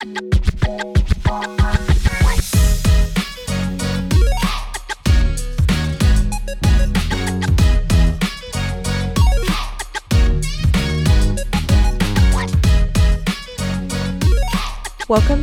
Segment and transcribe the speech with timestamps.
[0.00, 0.14] Welcome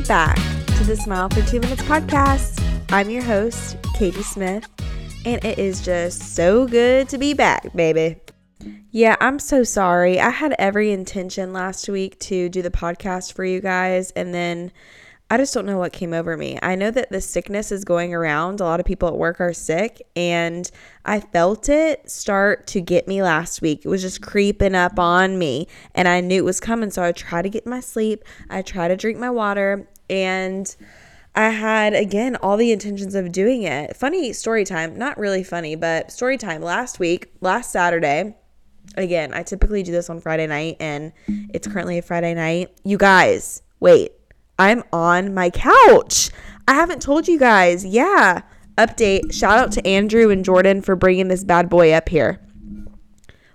[0.04, 2.60] back to the Smile for Two Minutes podcast.
[2.92, 4.68] I'm your host, Katie Smith,
[5.24, 8.16] and it is just so good to be back, baby.
[8.98, 10.20] Yeah, I'm so sorry.
[10.20, 14.72] I had every intention last week to do the podcast for you guys, and then
[15.30, 16.58] I just don't know what came over me.
[16.64, 18.60] I know that the sickness is going around.
[18.60, 20.72] A lot of people at work are sick, and
[21.06, 23.86] I felt it start to get me last week.
[23.86, 26.90] It was just creeping up on me, and I knew it was coming.
[26.90, 30.76] So I tried to get my sleep, I tried to drink my water, and
[31.36, 33.96] I had again all the intentions of doing it.
[33.96, 38.34] Funny story time, not really funny, but story time last week, last Saturday.
[38.98, 41.14] Again, I typically do this on Friday night, and
[41.54, 42.78] it's currently a Friday night.
[42.84, 44.12] You guys, wait
[44.60, 46.32] I'm on my couch.
[46.68, 47.86] I haven't told you guys.
[47.86, 48.42] Yeah.
[48.78, 49.34] Update.
[49.34, 52.40] Shout out to Andrew and Jordan for bringing this bad boy up here.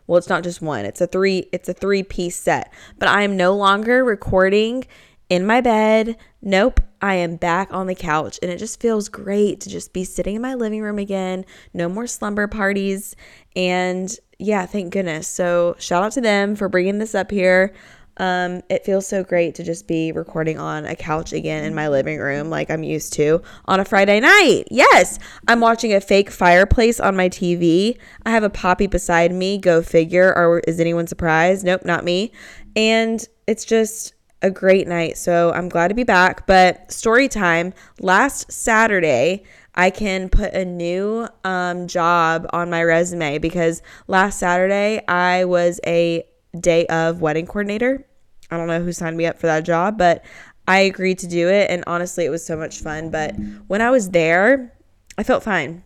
[0.07, 0.85] Well, it's not just one.
[0.85, 2.73] It's a three it's a three piece set.
[2.99, 4.85] But I am no longer recording
[5.29, 6.17] in my bed.
[6.41, 6.81] Nope.
[7.01, 10.37] I am back on the couch and it just feels great to just be sitting
[10.37, 11.45] in my living room again.
[11.75, 13.17] No more slumber parties
[13.57, 15.29] and yeah, thank goodness.
[15.29, 17.73] So, shout out to them for bringing this up here.
[18.19, 21.89] Um, it feels so great to just be recording on a couch again in my
[21.89, 24.65] living room like I'm used to on a Friday night.
[24.71, 27.99] Yes, I'm watching a fake fireplace on my TV.
[28.27, 29.57] I have a poppy beside me.
[29.57, 30.35] Go figure.
[30.37, 31.65] Or is anyone surprised?
[31.65, 32.33] Nope, not me.
[32.77, 35.17] And it's just a great night.
[35.17, 36.47] So I'm glad to be back.
[36.47, 43.39] But story time last Saturday, I can put a new um, job on my resume
[43.39, 46.25] because last Saturday I was a
[46.59, 48.07] day of wedding coordinator.
[48.51, 50.25] I don't know who signed me up for that job, but
[50.69, 51.71] I agreed to do it.
[51.71, 53.11] And honestly, it was so much fun.
[53.11, 53.35] But
[53.67, 54.77] when I was there,
[55.17, 55.85] I felt fine.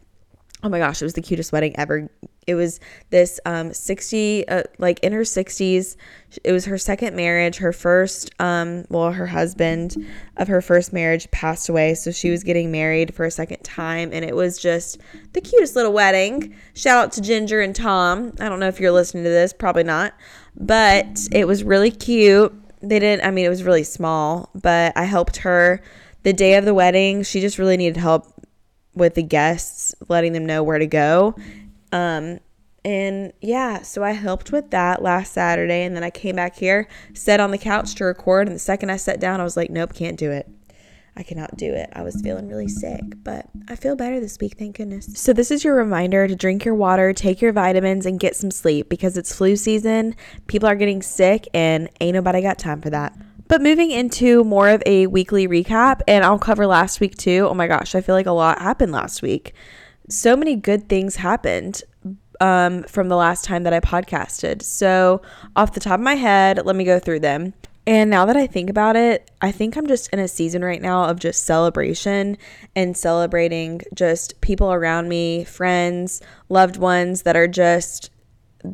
[0.62, 2.11] Oh my gosh, it was the cutest wedding ever.
[2.47, 2.80] It was
[3.11, 5.97] this um 60 uh, like in her 60s.
[6.44, 7.56] It was her second marriage.
[7.56, 9.97] Her first um well her husband
[10.37, 14.10] of her first marriage passed away, so she was getting married for a second time
[14.12, 14.98] and it was just
[15.32, 16.54] the cutest little wedding.
[16.75, 18.32] Shout out to Ginger and Tom.
[18.41, 20.15] I don't know if you're listening to this, probably not
[20.56, 22.53] but it was really cute.
[22.81, 25.81] They didn't, I mean, it was really small, but I helped her
[26.22, 27.22] the day of the wedding.
[27.22, 28.26] She just really needed help
[28.94, 31.34] with the guests, letting them know where to go.
[31.92, 32.41] Um,
[32.84, 35.82] and yeah, so I helped with that last Saturday.
[35.82, 38.47] And then I came back here, sat on the couch to record.
[38.47, 40.48] And the second I sat down, I was like, nope, can't do it.
[41.19, 41.88] I cannot do it.
[41.94, 45.08] I was feeling really sick, but I feel better this week, thank goodness.
[45.14, 48.50] So, this is your reminder to drink your water, take your vitamins, and get some
[48.50, 50.14] sleep because it's flu season.
[50.47, 53.16] People are getting sick, and ain't nobody got time for that.
[53.48, 57.47] But moving into more of a weekly recap, and I'll cover last week too.
[57.48, 59.54] Oh my gosh, I feel like a lot happened last week.
[60.09, 61.83] So many good things happened
[62.41, 64.62] um, from the last time that I podcasted.
[64.62, 65.22] So,
[65.56, 67.55] off the top of my head, let me go through them.
[67.89, 70.83] And now that I think about it, I think I'm just in a season right
[70.83, 72.37] now of just celebration
[72.75, 78.11] and celebrating just people around me, friends, loved ones that are just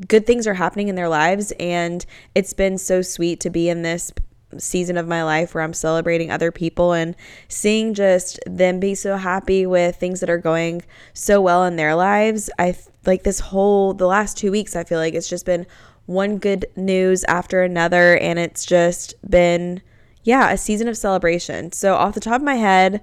[0.09, 1.53] good things are happening in their lives.
[1.61, 4.13] And it's been so sweet to be in this
[4.59, 7.15] season of my life where I'm celebrating other people and
[7.49, 10.83] seeing just them be so happy with things that are going
[11.15, 12.51] so well in their lives.
[12.59, 12.77] I
[13.07, 15.67] like this whole, the last two weeks, I feel like it's just been
[16.07, 18.17] one good news after another.
[18.19, 19.83] And it's just been,
[20.25, 21.73] yeah, a season of celebration.
[21.73, 23.01] So, off the top of my head,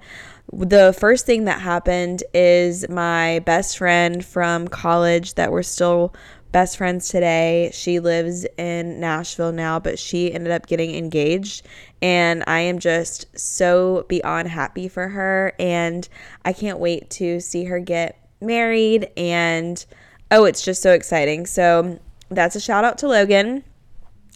[0.52, 6.12] the first thing that happened is my best friend from college that we're still
[6.52, 7.70] best friends today.
[7.72, 11.66] She lives in Nashville now, but she ended up getting engaged.
[12.02, 15.52] And I am just so beyond happy for her.
[15.58, 16.08] And
[16.44, 19.10] I can't wait to see her get married.
[19.16, 19.84] And
[20.30, 21.46] oh, it's just so exciting.
[21.46, 21.98] So
[22.30, 23.64] that's a shout out to Logan.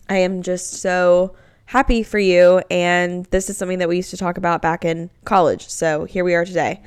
[0.08, 1.34] I am just so
[1.66, 2.62] happy for you.
[2.70, 5.68] And this is something that we used to talk about back in college.
[5.68, 6.82] So here we are today.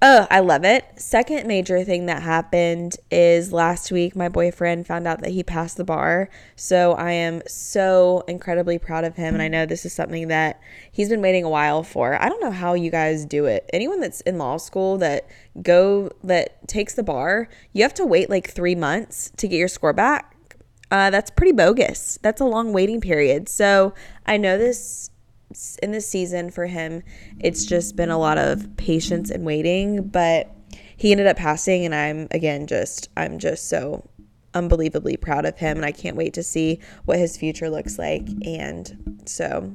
[0.00, 0.84] Oh, I love it.
[0.94, 5.76] Second major thing that happened is last week my boyfriend found out that he passed
[5.76, 6.30] the bar.
[6.54, 9.34] So I am so incredibly proud of him.
[9.34, 10.60] And I know this is something that
[10.92, 12.20] he's been waiting a while for.
[12.22, 13.68] I don't know how you guys do it.
[13.72, 15.26] Anyone that's in law school that
[15.62, 19.68] go that takes the bar, you have to wait like three months to get your
[19.68, 20.36] score back
[20.90, 22.18] uh, that's pretty bogus.
[22.22, 23.48] That's a long waiting period.
[23.48, 23.94] So
[24.26, 25.10] I know this
[25.82, 27.02] in this season for him,
[27.40, 30.54] it's just been a lot of patience and waiting, but
[30.96, 34.08] he ended up passing, and I'm again just I'm just so
[34.54, 38.26] unbelievably proud of him, and I can't wait to see what his future looks like.
[38.44, 39.72] And so,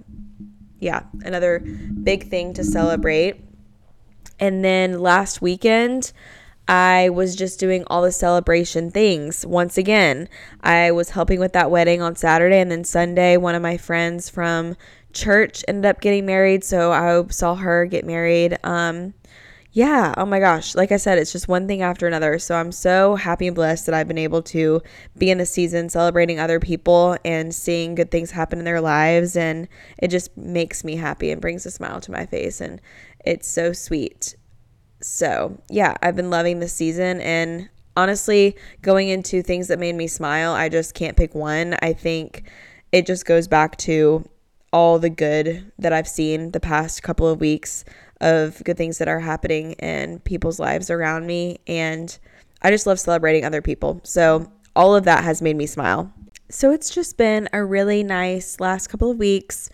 [0.80, 1.60] yeah, another
[2.04, 3.42] big thing to celebrate.
[4.40, 6.12] And then last weekend,
[6.68, 9.46] I was just doing all the celebration things.
[9.46, 10.30] Once again,
[10.62, 14.30] I was helping with that wedding on Saturday, and then Sunday, one of my friends
[14.30, 14.76] from
[15.14, 16.64] church ended up getting married.
[16.64, 18.58] So I saw her get married.
[18.64, 19.14] Um,
[19.76, 20.76] yeah, oh my gosh.
[20.76, 22.38] Like I said, it's just one thing after another.
[22.38, 24.82] So I'm so happy and blessed that I've been able to
[25.18, 29.36] be in the season celebrating other people and seeing good things happen in their lives.
[29.36, 29.68] And
[29.98, 32.62] it just makes me happy and brings a smile to my face.
[32.62, 32.82] And
[33.26, 34.36] it's so sweet.
[35.02, 37.20] So, yeah, I've been loving this season.
[37.22, 37.68] And
[37.98, 41.78] honestly, going into things that made me smile, I just can't pick one.
[41.82, 42.44] I think
[42.92, 44.24] it just goes back to
[44.74, 47.86] all the good that I've seen the past couple of weeks
[48.20, 51.60] of good things that are happening in people's lives around me.
[51.68, 52.18] And
[52.62, 54.02] I just love celebrating other people.
[54.04, 56.12] So all of that has made me smile.
[56.50, 59.70] So it's just been a really nice last couple of weeks.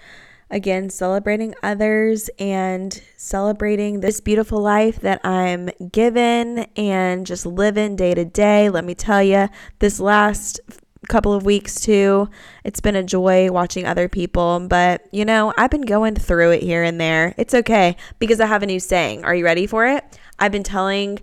[0.51, 8.15] Again, celebrating others and celebrating this beautiful life that I'm given and just living day
[8.15, 8.69] to day.
[8.69, 9.47] Let me tell you,
[9.77, 10.59] this last
[11.07, 12.29] couple of weeks too.
[12.63, 16.63] It's been a joy watching other people, but you know, I've been going through it
[16.63, 17.33] here and there.
[17.37, 19.23] It's okay because I have a new saying.
[19.23, 20.19] Are you ready for it?
[20.37, 21.19] I've been telling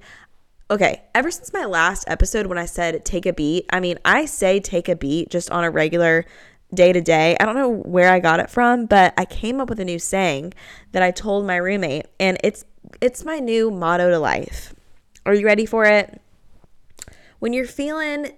[0.68, 4.24] Okay, ever since my last episode when I said take a beat, I mean, I
[4.24, 6.24] say take a beat just on a regular
[6.74, 7.36] day to day.
[7.38, 10.00] I don't know where I got it from, but I came up with a new
[10.00, 10.54] saying
[10.90, 12.64] that I told my roommate and it's
[13.00, 14.74] it's my new motto to life.
[15.24, 16.20] Are you ready for it?
[17.38, 18.32] When you're feeling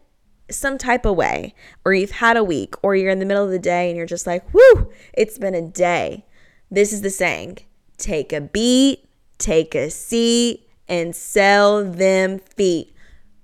[0.50, 1.54] some type of way,
[1.84, 4.06] or you've had a week, or you're in the middle of the day and you're
[4.06, 6.24] just like, whoo, it's been a day.
[6.70, 7.58] This is the saying
[7.96, 9.08] take a beat,
[9.38, 12.92] take a seat, and sell them feet.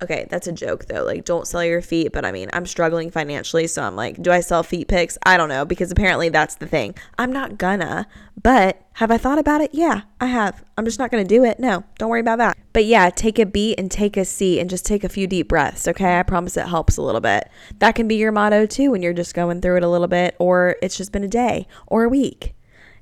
[0.03, 1.05] Okay, that's a joke though.
[1.05, 2.13] Like, don't sell your feet.
[2.13, 3.67] But I mean, I'm struggling financially.
[3.67, 5.17] So I'm like, do I sell feet pics?
[5.25, 6.95] I don't know because apparently that's the thing.
[7.17, 8.07] I'm not gonna.
[8.43, 9.71] But have I thought about it?
[9.73, 10.65] Yeah, I have.
[10.77, 11.59] I'm just not gonna do it.
[11.59, 12.57] No, don't worry about that.
[12.73, 15.49] But yeah, take a beat and take a seat and just take a few deep
[15.49, 15.87] breaths.
[15.89, 17.49] Okay, I promise it helps a little bit.
[17.79, 20.35] That can be your motto too when you're just going through it a little bit,
[20.39, 22.55] or it's just been a day or a week.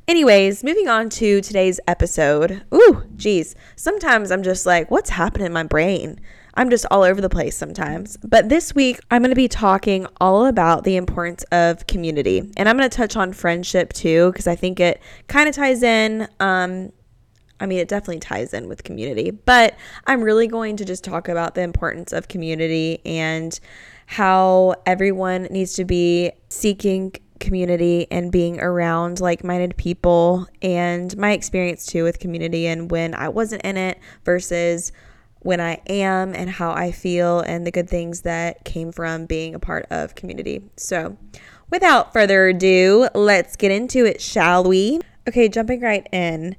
[0.09, 2.65] Anyways, moving on to today's episode.
[2.75, 3.55] Ooh, geez.
[3.77, 6.21] Sometimes I'm just like, what's happening in my brain?
[6.55, 8.17] I'm just all over the place sometimes.
[8.19, 12.51] But this week, I'm going to be talking all about the importance of community.
[12.57, 15.83] And I'm going to touch on friendship too, because I think it kind of ties
[15.83, 16.29] in.
[16.41, 16.93] Um,
[17.61, 19.77] I mean, it definitely ties in with community, but
[20.09, 23.59] I'm really going to just talk about the importance of community and
[24.07, 31.33] how everyone needs to be seeking community and being around like minded people and my
[31.33, 34.93] experience too with community and when I wasn't in it versus
[35.43, 39.55] when I am and how I feel and the good things that came from being
[39.55, 40.63] a part of community.
[40.77, 41.17] So,
[41.71, 45.01] without further ado, let's get into it, shall we?
[45.29, 46.57] Okay, jumping right in.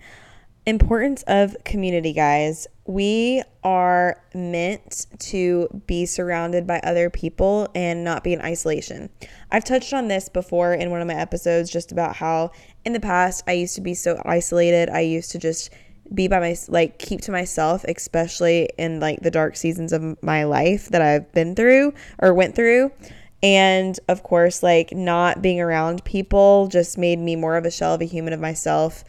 [0.65, 2.67] Importance of community, guys.
[2.85, 9.09] We are meant to be surrounded by other people and not be in isolation.
[9.51, 12.51] I've touched on this before in one of my episodes just about how
[12.85, 14.89] in the past I used to be so isolated.
[14.89, 15.69] I used to just
[16.13, 20.43] be by my like keep to myself especially in like the dark seasons of my
[20.43, 22.91] life that I've been through or went through
[23.41, 27.93] and of course like not being around people just made me more of a shell
[27.93, 29.03] of a human of myself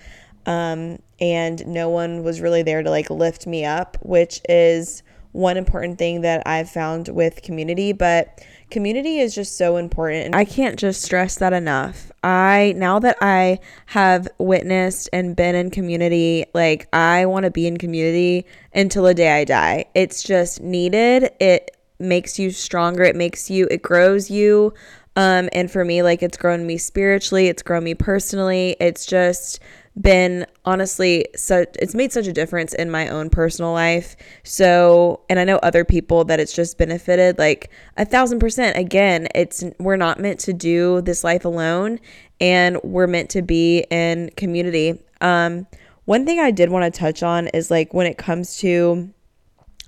[0.46, 5.56] um, and no one was really there to like lift me up which is one
[5.56, 8.40] important thing that I've found with community but
[8.74, 10.26] community is just so important.
[10.26, 12.10] And I can't just stress that enough.
[12.24, 17.66] I, now that I have witnessed and been in community, like I want to be
[17.66, 19.84] in community until the day I die.
[19.94, 21.30] It's just needed.
[21.38, 23.02] It makes you stronger.
[23.02, 24.72] It makes you, it grows you.
[25.16, 28.76] Um, and for me, like it's grown me spiritually, it's grown me personally.
[28.80, 29.60] It's just
[30.00, 34.16] been honestly so it's made such a difference in my own personal life.
[34.42, 38.76] So and i know other people that it's just benefited like a thousand percent.
[38.76, 42.00] Again it's we're not meant to do this life alone
[42.40, 45.00] and we're meant to be in community.
[45.20, 45.66] Um
[46.04, 49.10] one thing i did want to touch on is like when it comes to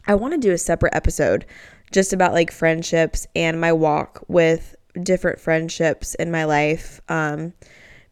[0.07, 1.45] i want to do a separate episode
[1.93, 7.53] just about like friendships and my walk with different friendships in my life um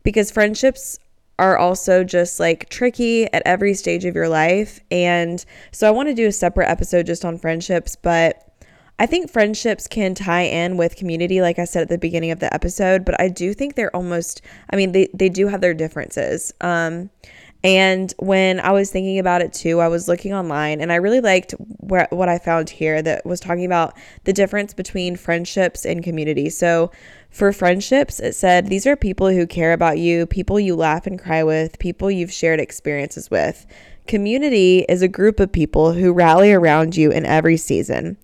[0.03, 0.99] because friendships
[1.39, 4.81] are also just like tricky at every stage of your life.
[4.91, 8.41] And so I want to do a separate episode just on friendships, but
[8.99, 12.39] I think friendships can tie in with community, like I said at the beginning of
[12.39, 15.75] the episode, but I do think they're almost, I mean, they, they do have their
[15.75, 16.53] differences.
[16.61, 17.11] Um,
[17.65, 21.23] and when I was thinking about it too, I was looking online and I really
[21.23, 26.05] liked wh- what I found here that was talking about the difference between friendships and
[26.05, 26.51] community.
[26.51, 26.93] So,
[27.35, 31.19] For friendships, it said these are people who care about you, people you laugh and
[31.19, 33.67] cry with, people you've shared experiences with.
[34.07, 38.17] Community is a group of people who rally around you in every season.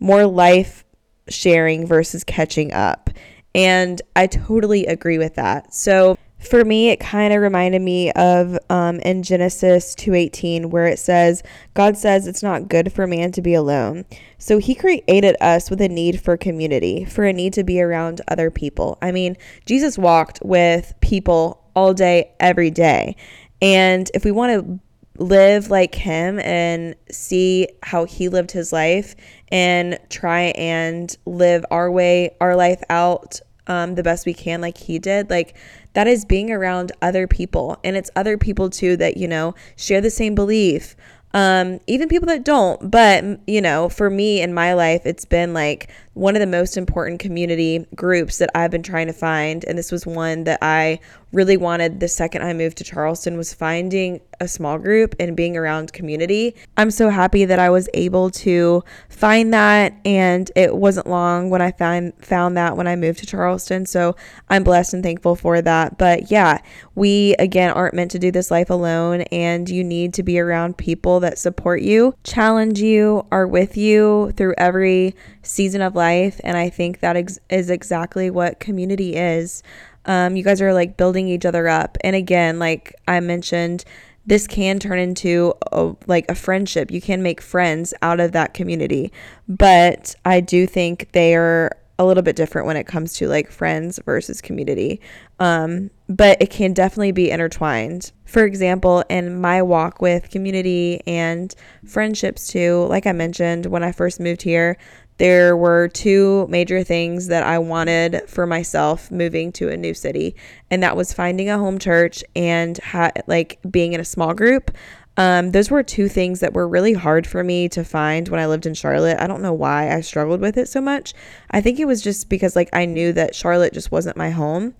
[0.00, 0.84] More life
[1.28, 3.08] sharing versus catching up.
[3.54, 5.72] And I totally agree with that.
[5.72, 10.98] So, for me it kind of reminded me of um, in genesis 2.18 where it
[10.98, 11.42] says
[11.74, 14.04] god says it's not good for man to be alone.
[14.38, 18.20] So he created us with a need for community for a need to be around
[18.28, 18.98] other people.
[19.00, 23.16] I mean jesus walked with people all day every day.
[23.62, 24.80] And if we want to
[25.18, 29.14] live like him and see how he lived his life
[29.48, 34.76] and try and live our way our life out um, the best we can like
[34.76, 35.56] he did like
[35.96, 40.02] that is being around other people and it's other people too that you know share
[40.02, 40.94] the same belief
[41.36, 42.90] um, even people that don't.
[42.90, 46.78] But, you know, for me in my life, it's been like one of the most
[46.78, 49.62] important community groups that I've been trying to find.
[49.66, 50.98] And this was one that I
[51.30, 55.58] really wanted the second I moved to Charleston was finding a small group and being
[55.58, 56.56] around community.
[56.78, 61.60] I'm so happy that I was able to find that and it wasn't long when
[61.60, 63.84] I found found that when I moved to Charleston.
[63.84, 64.16] So
[64.48, 65.98] I'm blessed and thankful for that.
[65.98, 66.60] But yeah,
[66.94, 70.78] we again aren't meant to do this life alone and you need to be around
[70.78, 76.56] people that support you, challenge you, are with you through every season of life and
[76.56, 79.62] I think that ex- is exactly what community is.
[80.04, 81.98] Um, you guys are like building each other up.
[82.02, 83.84] And again, like I mentioned,
[84.24, 86.90] this can turn into a, like a friendship.
[86.90, 89.12] You can make friends out of that community.
[89.48, 93.50] But I do think they are a little bit different when it comes to like
[93.50, 95.00] friends versus community.
[95.40, 98.12] Um, but it can definitely be intertwined.
[98.26, 101.54] For example, in my walk with community and
[101.86, 104.76] friendships too, like I mentioned when I first moved here,
[105.18, 110.36] there were two major things that I wanted for myself moving to a new city,
[110.70, 114.70] and that was finding a home church and ha- like being in a small group.
[115.16, 118.46] Um, those were two things that were really hard for me to find when I
[118.46, 119.18] lived in Charlotte.
[119.18, 121.14] I don't know why I struggled with it so much.
[121.50, 124.74] I think it was just because like I knew that Charlotte just wasn't my home,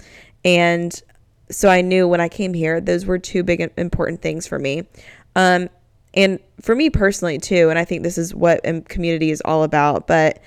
[0.45, 1.03] and
[1.51, 4.87] so I knew when I came here, those were two big important things for me.
[5.35, 5.71] Um,
[6.17, 10.07] and for me personally too and i think this is what community is all about
[10.07, 10.41] but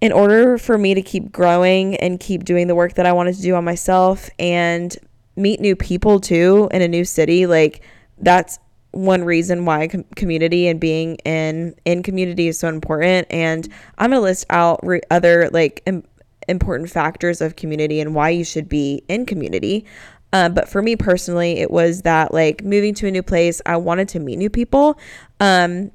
[0.00, 3.34] in order for me to keep growing and keep doing the work that i wanted
[3.34, 4.96] to do on myself and
[5.36, 7.82] meet new people too in a new city like
[8.18, 8.58] that's
[8.96, 13.26] one reason why com- community and being in in community is so important.
[13.30, 13.68] And
[13.98, 16.04] i'm going to list out re- other like Im-
[16.48, 19.84] important factors of community and why you should be in community
[20.32, 23.76] um, but for me personally, it was that like moving to a new place, I
[23.76, 24.98] wanted to meet new people.
[25.40, 25.92] Um,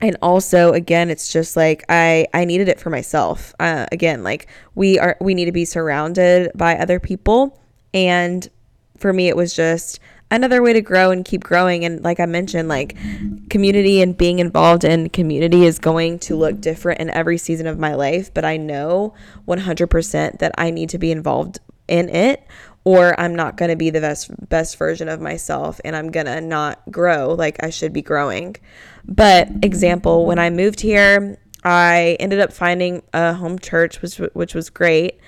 [0.00, 3.54] and also again it's just like i i needed it for myself.
[3.60, 7.58] Uh, again like we are we need to be surrounded by other people.
[7.92, 8.46] And
[8.98, 11.84] for me it was just another way to grow and keep growing.
[11.84, 12.96] And like i mentioned like
[13.48, 17.78] community and being involved in community is going to look different in every season of
[17.78, 18.34] my life.
[18.34, 19.14] But i know
[19.46, 22.44] 100% that i need to be involved in it
[22.84, 26.26] or I'm not going to be the best best version of myself and I'm going
[26.26, 28.56] to not grow like I should be growing.
[29.06, 34.54] But example, when I moved here, I ended up finding a home church which which
[34.54, 35.18] was great.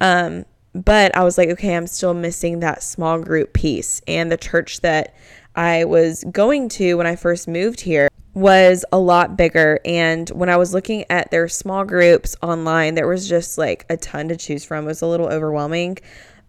[0.00, 0.44] Um,
[0.74, 4.00] but I was like, okay, I'm still missing that small group piece.
[4.08, 5.14] And the church that
[5.54, 9.78] I was going to when I first moved here was a lot bigger.
[9.84, 13.96] And when I was looking at their small groups online, there was just like a
[13.96, 14.84] ton to choose from.
[14.84, 15.98] It was a little overwhelming.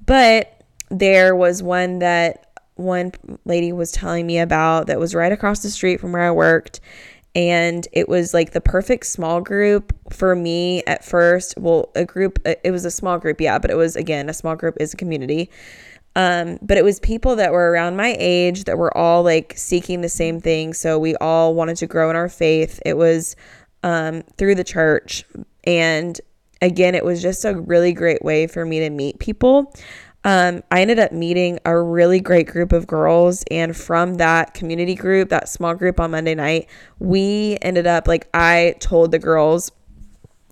[0.05, 2.45] But there was one that
[2.75, 3.11] one
[3.45, 6.81] lady was telling me about that was right across the street from where I worked.
[7.33, 11.55] And it was like the perfect small group for me at first.
[11.57, 14.55] Well, a group, it was a small group, yeah, but it was again, a small
[14.55, 15.49] group is a community.
[16.15, 19.99] Um, but it was people that were around my age that were all like seeking
[19.99, 20.73] the same thing.
[20.73, 22.79] So we all wanted to grow in our faith.
[22.85, 23.35] It was
[23.83, 25.25] um, through the church.
[25.65, 26.19] And
[26.65, 29.73] again, it was just a really great way for me to meet people.
[30.23, 33.43] Um, I ended up meeting a really great group of girls.
[33.51, 36.67] And from that community group, that small group on Monday night,
[36.97, 39.71] we ended up like, I told the girls,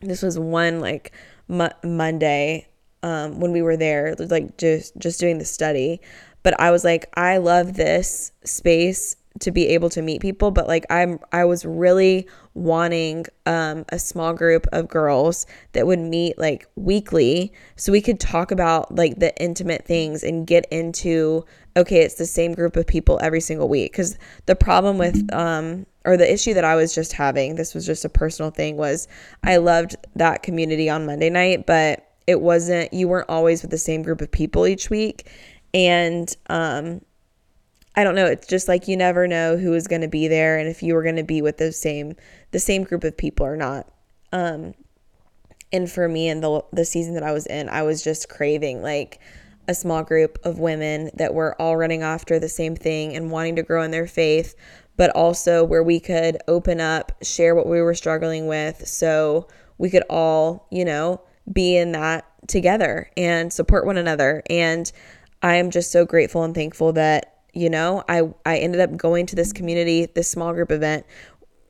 [0.02, 1.12] this was one like
[1.48, 2.68] Monday
[3.02, 6.02] um, when we were there, like just just doing the study.
[6.44, 10.68] But I was like, I love this space to be able to meet people but
[10.68, 16.38] like i'm i was really wanting um, a small group of girls that would meet
[16.38, 21.44] like weekly so we could talk about like the intimate things and get into
[21.76, 23.92] okay it's the same group of people every single week.
[23.92, 27.86] Because the problem with um or the issue that i was just having this was
[27.86, 29.08] just a personal thing was
[29.44, 33.78] i loved that community on monday night but it wasn't you weren't always with the
[33.78, 35.30] same group of people each week.
[35.74, 37.02] And um
[37.96, 40.58] I don't know, it's just like you never know who is going to be there
[40.58, 42.16] and if you were going to be with the same
[42.52, 43.88] the same group of people or not.
[44.32, 44.74] Um
[45.72, 48.82] and for me in the the season that I was in, I was just craving
[48.82, 49.20] like
[49.68, 53.56] a small group of women that were all running after the same thing and wanting
[53.56, 54.56] to grow in their faith,
[54.98, 59.48] but also where we could open up, share what we were struggling with so
[59.78, 61.22] we could all, you know,
[61.52, 64.44] be in that together and support one another.
[64.50, 64.92] And
[65.42, 69.26] I am just so grateful and thankful that, you know, I, I ended up going
[69.28, 71.06] to this community, this small group event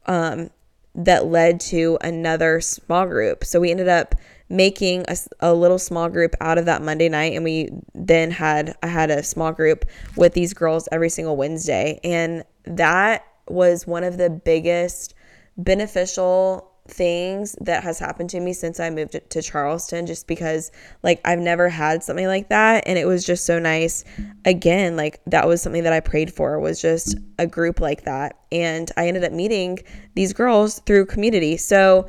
[0.06, 0.50] um,
[0.96, 3.44] that led to another small group.
[3.44, 4.16] So we ended up
[4.50, 7.34] making a, a little small group out of that Monday night.
[7.34, 9.86] And we then had, I had a small group
[10.16, 12.00] with these girls every single Wednesday.
[12.04, 15.16] And that was one of the biggest
[15.58, 20.72] beneficial things that has happened to me since I moved to Charleston just because
[21.02, 22.84] like I've never had something like that.
[22.86, 24.04] And it was just so nice.
[24.46, 28.38] Again like that was something that I prayed for was just a group like that.
[28.52, 29.80] And I ended up meeting
[30.16, 31.58] these girls through community.
[31.58, 32.08] So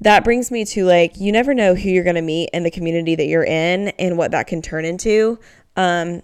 [0.00, 2.70] that brings me to like you never know who you're going to meet in the
[2.70, 5.38] community that you're in and what that can turn into.
[5.76, 6.22] Um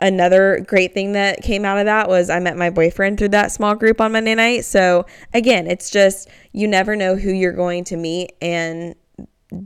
[0.00, 3.52] another great thing that came out of that was I met my boyfriend through that
[3.52, 4.64] small group on Monday night.
[4.64, 8.94] So again, it's just you never know who you're going to meet in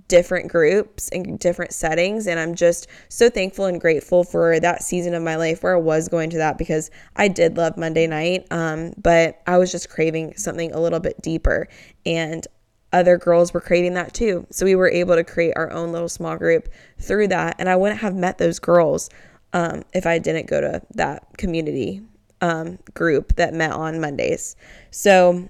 [0.08, 5.14] different groups and different settings and I'm just so thankful and grateful for that season
[5.14, 8.46] of my life where I was going to that because I did love Monday night
[8.50, 11.66] um but I was just craving something a little bit deeper
[12.04, 12.46] and
[12.92, 14.46] other girls were craving that too.
[14.50, 16.68] So we were able to create our own little small group
[16.98, 19.08] through that and I wouldn't have met those girls
[19.52, 22.02] um, if I didn't go to that community
[22.40, 24.56] um, group that met on Mondays.
[24.90, 25.48] So,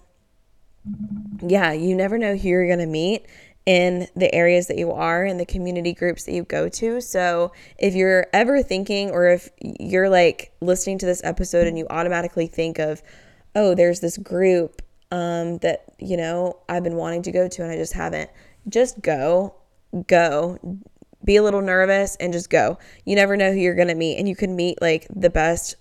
[1.46, 3.26] yeah, you never know who you're going to meet
[3.66, 7.00] in the areas that you are in the community groups that you go to.
[7.00, 11.86] So, if you're ever thinking, or if you're like listening to this episode and you
[11.90, 13.02] automatically think of,
[13.54, 17.70] oh, there's this group um, that, you know, I've been wanting to go to and
[17.70, 18.30] I just haven't,
[18.68, 19.54] just go,
[20.06, 20.58] go
[21.30, 22.76] be a little nervous and just go.
[23.04, 25.76] You never know who you're going to meet and you can meet like the best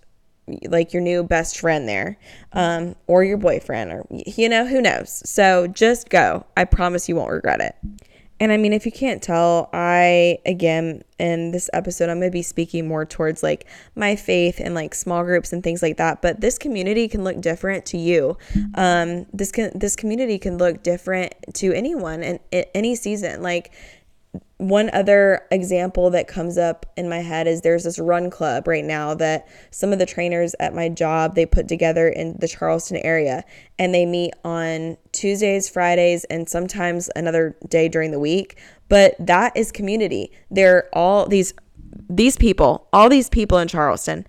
[0.67, 2.19] like your new best friend there
[2.53, 5.27] um, or your boyfriend or you know who knows.
[5.27, 6.45] So just go.
[6.55, 7.75] I promise you won't regret it.
[8.41, 12.33] And i mean if you can't tell i again in this episode i'm going to
[12.33, 16.21] be speaking more towards like my faith and like small groups and things like that
[16.21, 18.37] but this community can look different to you.
[18.75, 22.39] Um, this can this community can look different to anyone in
[22.73, 23.41] any season.
[23.41, 23.73] Like
[24.59, 28.83] one other example that comes up in my head is there's this run club right
[28.83, 32.97] now that some of the trainers at my job they put together in the Charleston
[32.97, 33.45] area
[33.79, 38.59] and they meet on Tuesdays, Fridays and sometimes another day during the week.
[38.89, 40.29] But that is community.
[40.51, 41.53] They're all these
[42.09, 44.27] these people all these people in Charleston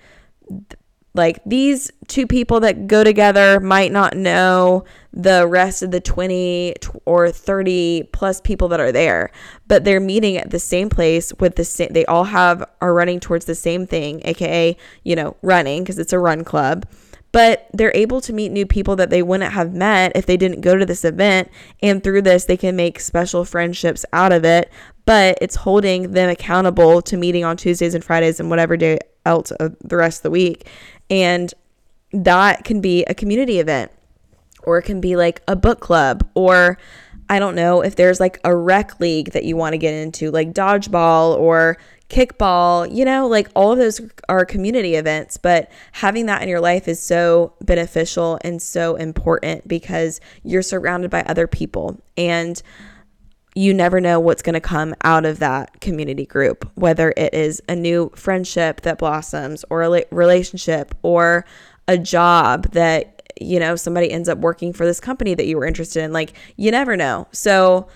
[1.14, 6.75] like these two people that go together might not know the rest of the 20
[7.05, 9.31] or 30 plus people that are there,
[9.66, 13.18] but they're meeting at the same place with the same, they all have, are running
[13.18, 16.87] towards the same thing, aka, you know, running because it's a run club.
[17.33, 20.62] But they're able to meet new people that they wouldn't have met if they didn't
[20.62, 21.49] go to this event.
[21.81, 24.68] And through this, they can make special friendships out of it.
[25.05, 29.53] But it's holding them accountable to meeting on Tuesdays and Fridays and whatever day else
[29.53, 30.66] of the rest of the week.
[31.09, 31.55] And
[32.12, 33.92] that can be a community event
[34.64, 36.79] or it can be like a book club or
[37.29, 40.33] I don't know if there's like a rec league that you want to get into,
[40.33, 46.27] like dodgeball or kickball, you know, like all of those are community events, but having
[46.27, 51.46] that in your life is so beneficial and so important because you're surrounded by other
[51.46, 52.62] people and
[53.55, 57.62] you never know what's going to come out of that community group, whether it is
[57.68, 61.44] a new friendship that blossoms or a relationship or
[61.87, 65.66] a job that you know somebody ends up working for this company that you were
[65.66, 67.88] interested in like you never know so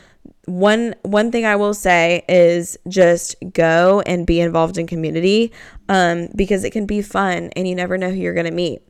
[0.47, 5.53] one one thing I will say is just go and be involved in community
[5.89, 8.83] um, because it can be fun and you never know who you're going to meet.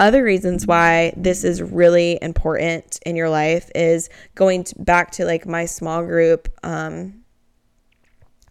[0.00, 5.24] Other reasons why this is really important in your life is going to, back to
[5.24, 7.24] like my small group um,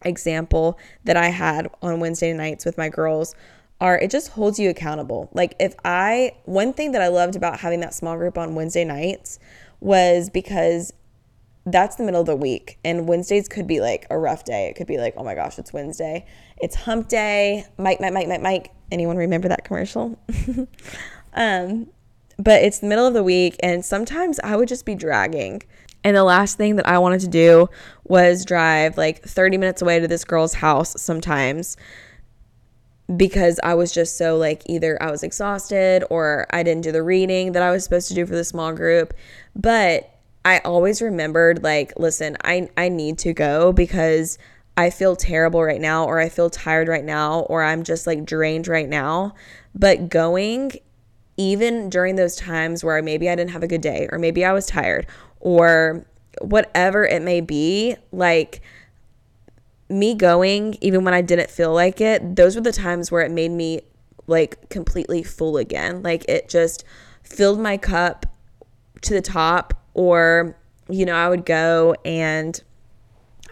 [0.03, 3.33] example that I had on Wednesday nights with my girls
[3.79, 5.29] are it just holds you accountable.
[5.33, 8.83] Like if I one thing that I loved about having that small group on Wednesday
[8.83, 9.39] nights
[9.79, 10.93] was because
[11.65, 14.69] that's the middle of the week and Wednesdays could be like a rough day.
[14.69, 16.25] It could be like, "Oh my gosh, it's Wednesday.
[16.57, 18.71] It's hump day." Mike, Mike, Mike, Mike, Mike.
[18.91, 20.17] Anyone remember that commercial?
[21.33, 21.87] um
[22.39, 25.63] but it's the middle of the week and sometimes I would just be dragging
[26.03, 27.69] And the last thing that I wanted to do
[28.05, 31.75] was drive like 30 minutes away to this girl's house sometimes
[33.15, 37.03] because I was just so like either I was exhausted or I didn't do the
[37.03, 39.13] reading that I was supposed to do for the small group.
[39.55, 44.37] But I always remembered like, listen, I I need to go because
[44.75, 48.25] I feel terrible right now or I feel tired right now or I'm just like
[48.25, 49.33] drained right now.
[49.73, 50.73] But going
[51.37, 54.51] even during those times where maybe I didn't have a good day or maybe I
[54.51, 55.07] was tired
[55.39, 56.05] or
[56.41, 58.61] whatever it may be, like
[59.89, 63.31] me going, even when I didn't feel like it, those were the times where it
[63.31, 63.81] made me
[64.27, 66.03] like completely full again.
[66.03, 66.83] Like it just
[67.23, 68.25] filled my cup
[69.01, 70.57] to the top, or,
[70.89, 72.61] you know, I would go and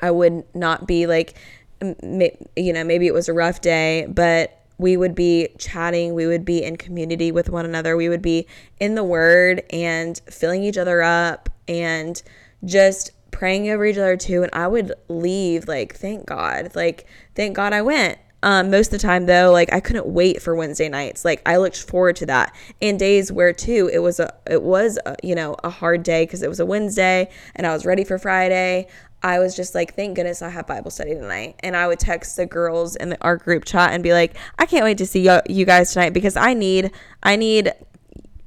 [0.02, 1.36] I would not be like,
[1.82, 6.44] you know, maybe it was a rough day, but we would be chatting, we would
[6.44, 8.48] be in community with one another, we would be
[8.80, 12.22] in the word and filling each other up and
[12.66, 14.44] just praying over each other too.
[14.44, 18.18] And I would leave like, thank God, like, thank God I went.
[18.42, 21.26] Um, most of the time though, like I couldn't wait for Wednesday nights.
[21.26, 22.56] Like I looked forward to that.
[22.82, 26.24] And days where too, it was a, it was a, you know a hard day
[26.24, 28.88] because it was a Wednesday and I was ready for Friday.
[29.22, 31.56] I was just like, thank goodness I have Bible study tonight.
[31.62, 34.66] And I would text the girls in the, our group chat and be like, I
[34.66, 36.92] can't wait to see y- you guys tonight because I need,
[37.24, 37.74] I need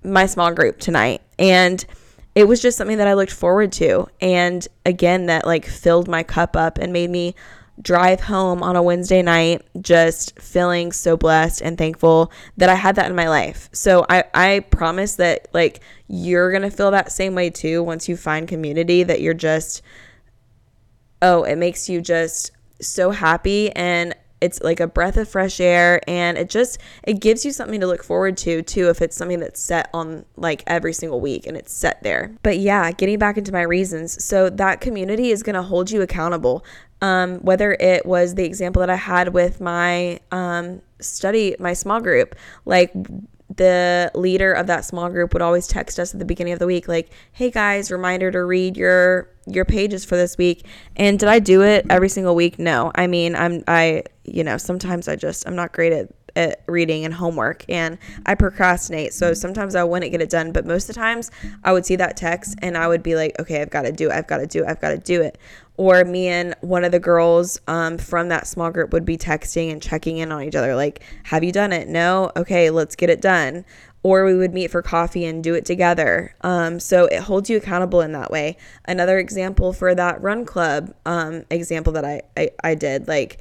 [0.05, 1.20] my small group tonight.
[1.38, 1.85] And
[2.35, 4.07] it was just something that I looked forward to.
[4.21, 7.35] And again, that like filled my cup up and made me
[7.81, 12.97] drive home on a Wednesday night just feeling so blessed and thankful that I had
[12.97, 13.69] that in my life.
[13.73, 18.09] So I, I promise that like you're going to feel that same way too once
[18.09, 19.83] you find community that you're just
[21.21, 26.01] oh, it makes you just so happy and it's like a breath of fresh air
[26.09, 29.40] and it just it gives you something to look forward to too if it's something
[29.40, 32.35] that's set on like every single week and it's set there.
[32.42, 34.22] But yeah getting back into my reasons.
[34.22, 36.64] So that community is going to hold you accountable.
[37.01, 42.01] Um, whether it was the example that i had with my um, study my small
[42.01, 42.92] group like
[43.59, 46.66] the leader of that small group would always text us at the beginning of the
[46.66, 50.66] week like hey guys reminder to read your your pages for this week.
[50.97, 52.59] And did i do it every single week?
[52.59, 52.90] No.
[52.94, 57.05] I mean i'm i you know sometimes i just i'm not great at at reading
[57.05, 59.12] and homework and I procrastinate.
[59.12, 61.33] So sometimes I wouldn't get it done, but most of the times
[61.64, 64.09] I would see that text and I would be like, okay, I've got to do
[64.09, 64.12] it.
[64.12, 64.68] I've got to do it.
[64.68, 65.37] I've got to do it.
[65.77, 69.70] Or me and one of the girls um, from that small group would be texting
[69.72, 71.88] and checking in on each other, like, have you done it?
[71.88, 72.33] No?
[72.37, 73.64] Okay, let's get it done.
[74.05, 76.35] Or we would meet for coffee and do it together.
[76.42, 78.57] Um, so it holds you accountable in that way.
[78.87, 83.38] Another example for that run club um, example that I, I, I did, like,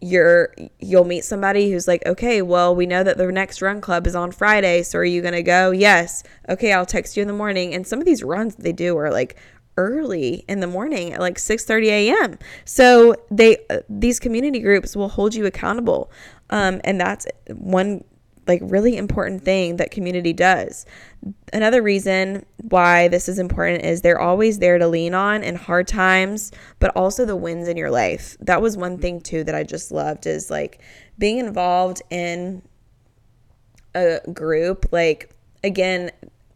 [0.00, 4.06] you're you'll meet somebody who's like okay well we know that the next run club
[4.06, 5.70] is on friday so are you gonna go?
[5.70, 6.22] Yes.
[6.48, 7.74] Okay i'll text you in the morning.
[7.74, 9.36] And some of these runs they do are like
[9.76, 14.94] early in the morning at like 6 30 a.m so they uh, these community groups
[14.94, 16.10] will hold you accountable.
[16.50, 18.04] Um, and that's one
[18.46, 20.86] like really important thing that community does.
[21.52, 25.88] Another reason why this is important is they're always there to lean on in hard
[25.88, 28.36] times, but also the wins in your life.
[28.40, 30.80] That was one thing too that I just loved is like
[31.18, 32.62] being involved in
[33.94, 35.30] a group like
[35.62, 36.10] again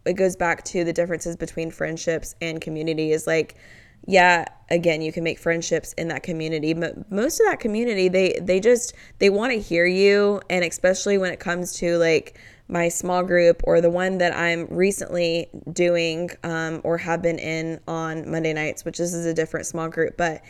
[0.04, 3.56] it goes back to the differences between friendships and community is like
[4.06, 8.38] yeah again you can make friendships in that community but most of that community they
[8.40, 12.88] they just they want to hear you and especially when it comes to like my
[12.88, 18.30] small group or the one that i'm recently doing um, or have been in on
[18.30, 20.42] monday nights which this is a different small group but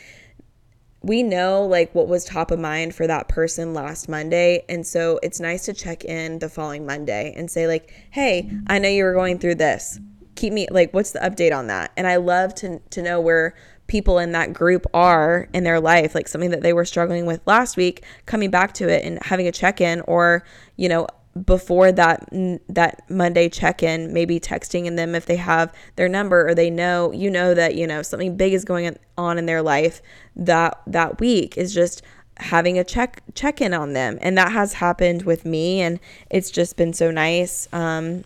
[1.03, 4.65] we know like what was top of mind for that person last Monday.
[4.69, 8.79] And so it's nice to check in the following Monday and say, like, hey, I
[8.81, 10.01] know you were going through this
[10.39, 11.93] keep me like what's the update on that?
[11.97, 13.55] And i love to to know where
[13.87, 17.41] people in that group are in their life like something that they were struggling with
[17.47, 20.45] last week coming back to it and having a check-in or
[20.77, 21.07] you know
[21.47, 22.29] before that
[22.69, 27.13] that monday check-in maybe texting in them if they have their number or they know
[27.13, 30.03] you know that you know something big is going on in their life
[30.37, 32.03] that that week is just
[32.39, 34.19] having a check check in on them.
[34.21, 37.69] And that has happened with me and it's just been so nice.
[37.73, 38.25] Um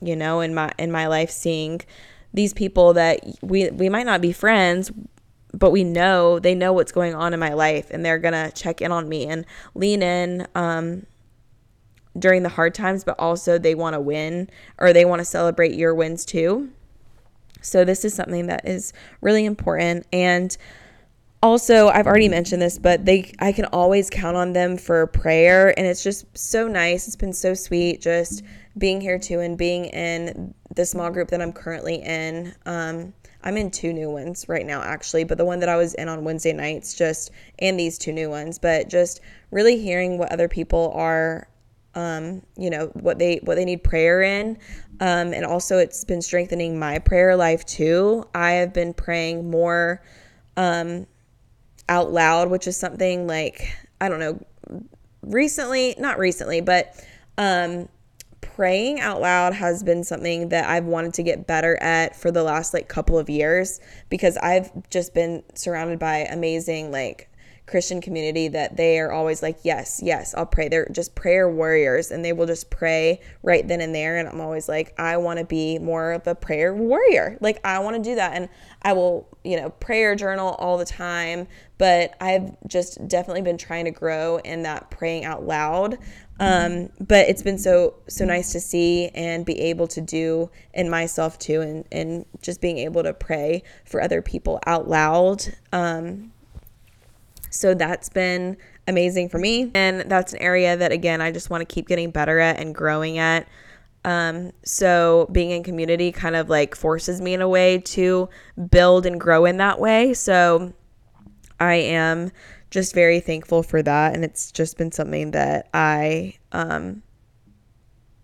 [0.00, 1.80] you know, in my in my life seeing
[2.34, 4.92] these people that we we might not be friends,
[5.52, 8.80] but we know they know what's going on in my life and they're gonna check
[8.80, 11.06] in on me and lean in um,
[12.18, 15.74] during the hard times, but also they want to win or they want to celebrate
[15.74, 16.70] your wins too.
[17.62, 20.56] So this is something that is really important and
[21.42, 25.76] also I've already mentioned this, but they I can always count on them for prayer
[25.78, 27.06] and it's just so nice.
[27.06, 28.42] It's been so sweet just
[28.78, 32.54] being here too and being in the small group that I'm currently in.
[32.66, 35.94] Um, I'm in two new ones right now, actually, but the one that I was
[35.94, 39.20] in on Wednesday nights, just and these two new ones, but just
[39.50, 41.48] really hearing what other people are
[41.96, 44.58] um, you know what they what they need prayer in
[45.00, 50.02] um, and also it's been strengthening my prayer life too i have been praying more
[50.58, 51.06] um,
[51.88, 54.38] out loud which is something like i don't know
[55.22, 56.94] recently not recently but
[57.38, 57.88] um,
[58.40, 62.42] praying out loud has been something that I've wanted to get better at for the
[62.42, 67.28] last like couple of years because I've just been surrounded by amazing like
[67.66, 70.68] Christian community that they are always like, yes, yes, I'll pray.
[70.68, 74.16] They're just prayer warriors and they will just pray right then and there.
[74.16, 77.36] And I'm always like, I want to be more of a prayer warrior.
[77.40, 78.34] Like, I want to do that.
[78.34, 78.48] And
[78.82, 81.48] I will, you know, prayer journal all the time.
[81.78, 85.98] But I've just definitely been trying to grow in that praying out loud.
[86.38, 90.90] Um, but it's been so so nice to see and be able to do in
[90.90, 95.44] myself too and, and just being able to pray for other people out loud.
[95.72, 96.32] Um,
[97.50, 99.70] so that's been amazing for me.
[99.74, 102.74] And that's an area that, again, I just want to keep getting better at and
[102.74, 103.48] growing at.
[104.04, 108.28] Um, so being in community kind of like forces me in a way to
[108.70, 110.14] build and grow in that way.
[110.14, 110.72] So
[111.60, 112.30] I am
[112.70, 114.14] just very thankful for that.
[114.14, 117.02] And it's just been something that I, um,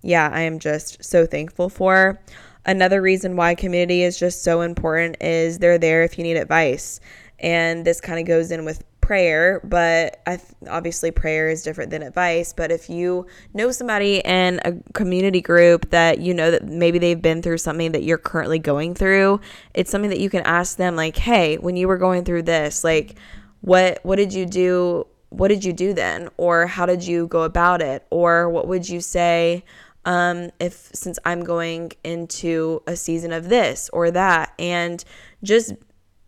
[0.02, 2.20] yeah, I am just so thankful for.
[2.64, 7.00] Another reason why community is just so important is they're there if you need advice.
[7.38, 11.90] And this kind of goes in with prayer, but I th- obviously prayer is different
[11.90, 12.54] than advice.
[12.54, 17.20] But if you know somebody in a community group that you know that maybe they've
[17.20, 19.40] been through something that you're currently going through,
[19.74, 22.82] it's something that you can ask them like, "Hey, when you were going through this,
[22.82, 23.16] like
[23.60, 25.06] what what did you do?
[25.28, 26.30] What did you do then?
[26.38, 28.06] Or how did you go about it?
[28.10, 29.64] Or what would you say
[30.04, 35.04] um, if since I'm going into a season of this or that?" And
[35.42, 35.74] just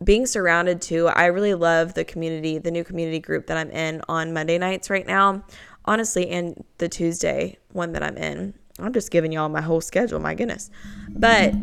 [0.04, 4.02] being surrounded to, I really love the community, the new community group that I'm in
[4.08, 5.44] on Monday nights right now.
[5.86, 8.54] Honestly, and the Tuesday one that I'm in.
[8.78, 10.70] I'm just giving y'all my whole schedule, my goodness.
[11.10, 11.54] But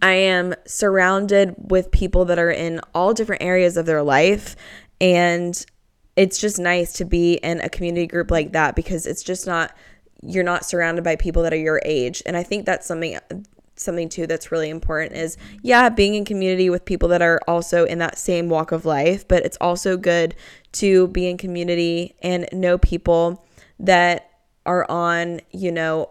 [0.00, 4.56] I am surrounded with people that are in all different areas of their life.
[5.00, 5.64] And
[6.16, 9.76] it's just nice to be in a community group like that because it's just not,
[10.22, 12.22] you're not surrounded by people that are your age.
[12.24, 13.18] And I think that's something
[13.78, 17.84] something too that's really important is yeah, being in community with people that are also
[17.84, 20.34] in that same walk of life, but it's also good
[20.72, 23.44] to be in community and know people
[23.78, 24.30] that
[24.66, 26.10] are on, you know,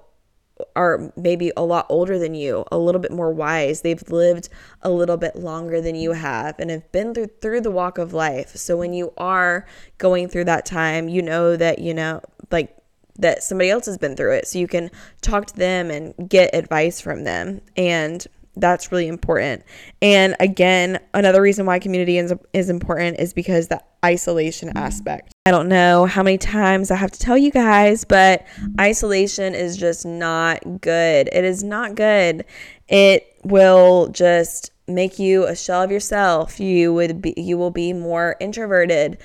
[0.75, 3.81] are maybe a lot older than you, a little bit more wise.
[3.81, 4.49] They've lived
[4.81, 8.13] a little bit longer than you have and have been through through the walk of
[8.13, 8.55] life.
[8.55, 9.65] So when you are
[9.97, 12.76] going through that time, you know that, you know, like
[13.19, 14.47] that somebody else has been through it.
[14.47, 17.61] So you can talk to them and get advice from them.
[17.75, 18.25] And
[18.59, 19.63] that's really important.
[20.01, 24.77] And again, another reason why community is, is important is because the isolation mm-hmm.
[24.77, 25.33] aspect.
[25.45, 28.45] I don't know how many times I have to tell you guys, but
[28.79, 31.29] isolation is just not good.
[31.31, 32.45] It is not good.
[32.87, 36.59] It will just make you a shell of yourself.
[36.59, 39.17] You would be you will be more introverted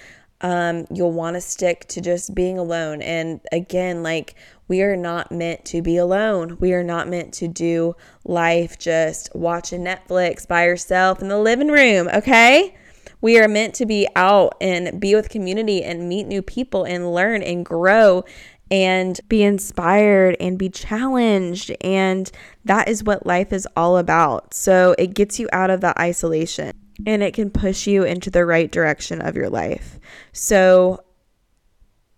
[0.42, 3.00] um, you'll want to stick to just being alone.
[3.00, 4.34] And again, like
[4.68, 6.56] we are not meant to be alone.
[6.60, 11.68] We are not meant to do life just watching Netflix by yourself in the living
[11.68, 12.76] room, okay?
[13.20, 17.14] We are meant to be out and be with community and meet new people and
[17.14, 18.24] learn and grow
[18.68, 21.70] and be inspired and be challenged.
[21.82, 22.30] And
[22.64, 24.54] that is what life is all about.
[24.54, 28.44] So it gets you out of that isolation and it can push you into the
[28.44, 29.98] right direction of your life.
[30.32, 31.04] So,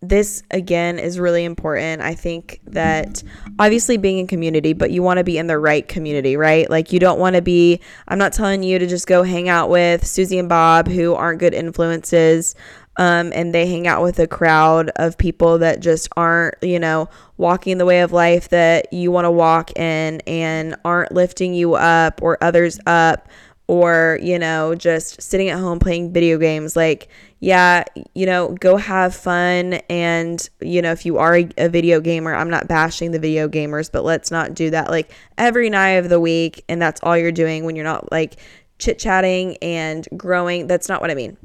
[0.09, 2.03] this again is really important.
[2.03, 3.23] I think that
[3.59, 6.69] obviously being in community, but you want to be in the right community, right?
[6.69, 9.71] Like you don't want to be I'm not telling you to just go hang out
[9.71, 12.55] with Susie and Bob who aren't good influences.
[12.97, 17.09] Um, and they hang out with a crowd of people that just aren't, you know,
[17.37, 21.75] walking the way of life that you want to walk in and aren't lifting you
[21.75, 23.29] up or others up
[23.67, 26.77] or, you know, just sitting at home playing video games.
[26.77, 27.09] Like,
[27.41, 29.75] yeah, you know, go have fun.
[29.89, 33.91] And, you know, if you are a video gamer, I'm not bashing the video gamers,
[33.91, 36.65] but let's not do that like every night of the week.
[36.69, 38.37] And that's all you're doing when you're not like
[38.79, 40.67] chit chatting and growing.
[40.67, 41.37] That's not what I mean.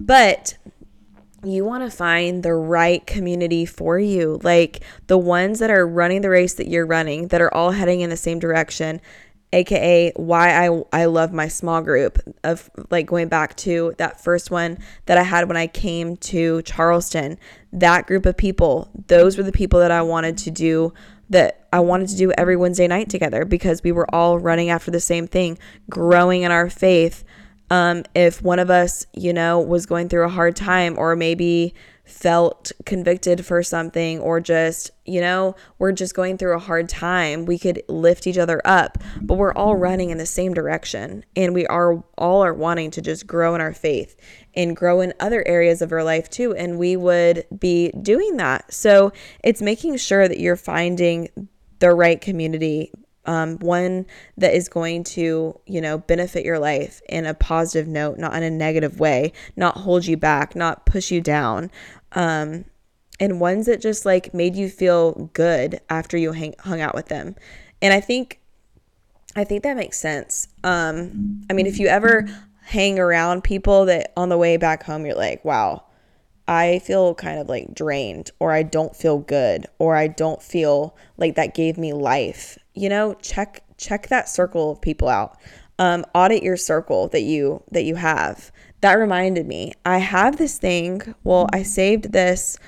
[0.00, 0.56] But
[1.44, 6.22] you want to find the right community for you, like the ones that are running
[6.22, 9.00] the race that you're running, that are all heading in the same direction
[9.52, 14.50] aka why I I love my small group of like going back to that first
[14.50, 17.38] one that I had when I came to Charleston.
[17.72, 20.92] That group of people, those were the people that I wanted to do
[21.30, 24.90] that I wanted to do every Wednesday night together because we were all running after
[24.90, 25.58] the same thing,
[25.90, 27.24] growing in our faith.
[27.70, 31.74] Um, if one of us, you know, was going through a hard time or maybe
[32.08, 37.44] felt convicted for something or just, you know, we're just going through a hard time,
[37.44, 38.98] we could lift each other up.
[39.20, 43.02] But we're all running in the same direction and we are all are wanting to
[43.02, 44.16] just grow in our faith
[44.54, 46.54] and grow in other areas of our life too.
[46.54, 48.72] And we would be doing that.
[48.72, 49.12] So
[49.44, 51.28] it's making sure that you're finding
[51.78, 52.92] the right community
[53.28, 54.06] um, one
[54.38, 58.42] that is going to, you know, benefit your life in a positive note, not in
[58.42, 61.70] a negative way, not hold you back, not push you down.
[62.12, 62.64] Um,
[63.20, 67.08] and ones that just like made you feel good after you hang, hung out with
[67.08, 67.36] them.
[67.82, 68.40] And I think,
[69.36, 70.48] I think that makes sense.
[70.64, 72.26] Um, I mean, if you ever
[72.62, 75.84] hang around people that on the way back home, you're like, wow,
[76.48, 80.96] I feel kind of like drained, or I don't feel good, or I don't feel
[81.18, 82.58] like that gave me life.
[82.74, 85.38] You know, check check that circle of people out.
[85.78, 88.50] Um, audit your circle that you that you have.
[88.80, 91.14] That reminded me, I have this thing.
[91.22, 92.58] Well, I saved this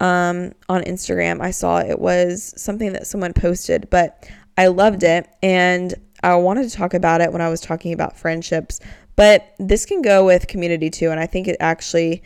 [0.00, 1.40] um, on Instagram.
[1.40, 6.68] I saw it was something that someone posted, but I loved it, and I wanted
[6.68, 8.80] to talk about it when I was talking about friendships.
[9.16, 12.22] But this can go with community too, and I think it actually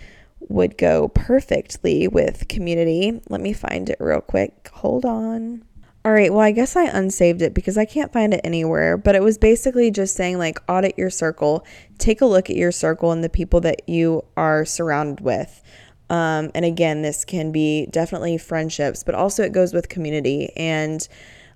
[0.48, 3.20] would go perfectly with community.
[3.28, 4.70] Let me find it real quick.
[4.74, 5.64] Hold on.
[6.06, 9.14] All right, well, I guess I unsaved it because I can't find it anywhere, but
[9.14, 11.64] it was basically just saying like audit your circle,
[11.96, 15.62] take a look at your circle and the people that you are surrounded with.
[16.10, 21.08] Um, and again, this can be definitely friendships, but also it goes with community and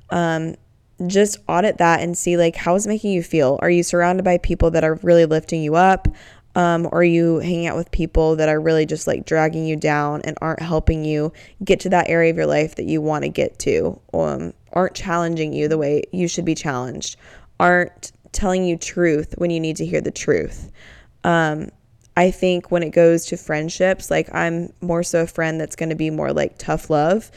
[0.08, 0.54] um,
[1.06, 3.58] just audit that and see like how is it making you feel.
[3.60, 6.08] Are you surrounded by people that are really lifting you up?
[6.58, 9.76] Um, or are you hanging out with people that are really just like dragging you
[9.76, 13.22] down and aren't helping you get to that area of your life that you want
[13.22, 14.00] to get to?
[14.12, 17.16] Um, aren't challenging you the way you should be challenged,
[17.60, 20.72] aren't telling you truth when you need to hear the truth.
[21.22, 21.68] Um,
[22.16, 25.90] I think when it goes to friendships, like I'm more so a friend that's going
[25.90, 27.30] to be more like tough love.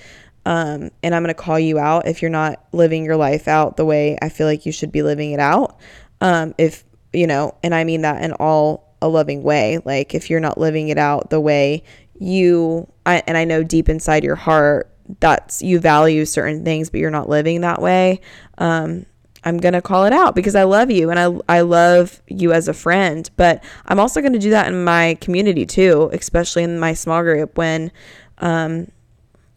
[0.48, 3.78] Um, and I'm going to call you out if you're not living your life out
[3.78, 5.80] the way I feel like you should be living it out.
[6.22, 9.80] Um, if, you know, and I mean that in all a loving way.
[9.84, 11.84] Like if you're not living it out the way
[12.20, 14.88] you I, and I know deep inside your heart
[15.20, 18.22] that's you value certain things but you're not living that way.
[18.58, 19.06] Um,
[19.44, 22.54] I'm going to call it out because I love you and I I love you
[22.54, 26.64] as a friend, but I'm also going to do that in my community too, especially
[26.64, 27.92] in my small group when
[28.38, 28.92] um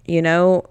[0.06, 0.64] you know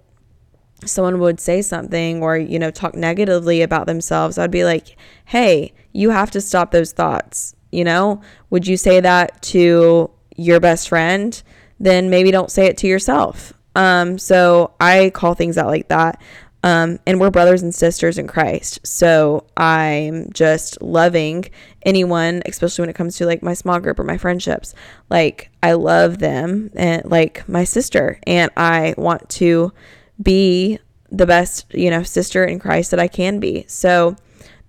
[0.85, 5.73] someone would say something or you know talk negatively about themselves, I'd be like, "Hey,
[5.91, 8.21] you have to stop those thoughts you know?
[8.49, 11.41] Would you say that to your best friend?
[11.79, 13.53] Then maybe don't say it to yourself.
[13.75, 16.21] Um, so I call things out like that.
[16.65, 18.79] Um, and we're brothers and sisters in Christ.
[18.87, 21.45] So I'm just loving
[21.85, 24.73] anyone, especially when it comes to like my small group or my friendships.
[25.09, 29.73] Like I love them and like my sister, and I want to
[30.21, 30.79] be
[31.11, 33.65] the best, you know, sister in Christ that I can be.
[33.67, 34.15] So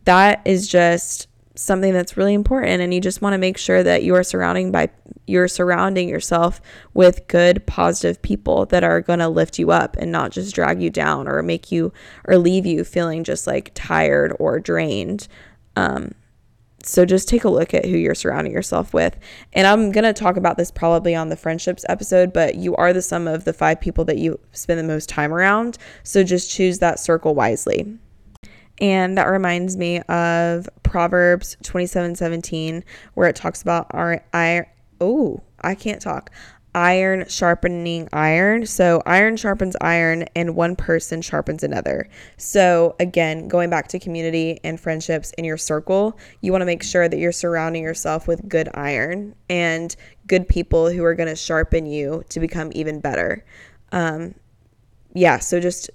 [0.04, 4.02] that is just something that's really important and you just want to make sure that
[4.02, 4.90] you are surrounding by
[5.26, 6.60] you're surrounding yourself
[6.94, 10.82] with good positive people that are going to lift you up and not just drag
[10.82, 11.92] you down or make you
[12.26, 15.28] or leave you feeling just like tired or drained.
[15.76, 16.12] Um,
[16.82, 19.16] so just take a look at who you're surrounding yourself with.
[19.54, 22.92] And i'm going to talk about this probably on the friendships episode but you are
[22.92, 25.78] the sum of the five people that you spend the most time around.
[26.02, 27.98] So just choose that circle wisely
[28.80, 32.84] and that reminds me of Proverbs 27 17,
[33.14, 34.66] where it talks about our iron.
[35.00, 36.30] Oh, I can't talk.
[36.76, 38.66] Iron sharpening iron.
[38.66, 42.08] So, iron sharpens iron, and one person sharpens another.
[42.37, 46.82] So, again, going back to community and friendships in your circle, you want to make
[46.82, 49.94] sure that you're surrounding yourself with good iron and
[50.26, 53.44] good people who are going to sharpen you to become even better.
[53.92, 54.34] Um,
[55.14, 55.90] yeah, so just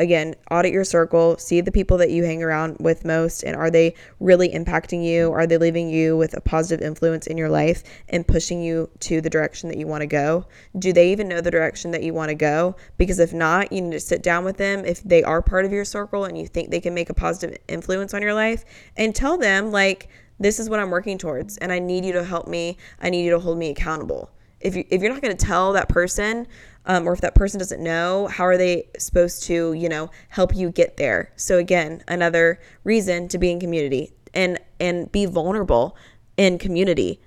[0.00, 3.70] again, audit your circle, see the people that you hang around with most, and are
[3.70, 5.30] they really impacting you?
[5.30, 9.20] Are they leaving you with a positive influence in your life and pushing you to
[9.20, 10.46] the direction that you want to go?
[10.78, 12.76] Do they even know the direction that you want to go?
[12.96, 15.72] Because if not, you need to sit down with them if they are part of
[15.72, 18.64] your circle and you think they can make a positive influence on your life
[18.96, 22.24] and tell them, like, this is what I'm working towards, and I need you to
[22.24, 22.78] help me.
[22.98, 24.30] I need you to hold me accountable.
[24.60, 26.46] If, you, if you're not going to tell that person
[26.86, 30.54] um, or if that person doesn't know, how are they supposed to, you know, help
[30.54, 31.32] you get there?
[31.36, 35.96] So again, another reason to be in community and and be vulnerable
[36.36, 37.20] in community.